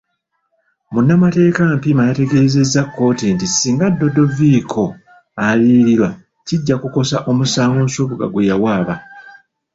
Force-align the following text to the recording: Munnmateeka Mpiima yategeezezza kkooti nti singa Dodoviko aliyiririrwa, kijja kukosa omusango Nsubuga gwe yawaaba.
Munnmateeka 0.93 1.61
Mpiima 1.75 2.03
yategeezezza 2.09 2.79
kkooti 2.85 3.25
nti 3.35 3.47
singa 3.49 3.87
Dodoviko 3.99 4.83
aliyiririrwa, 5.47 6.09
kijja 6.47 6.75
kukosa 6.81 7.17
omusango 7.29 7.77
Nsubuga 7.85 8.25
gwe 8.29 8.47
yawaaba. 8.49 8.95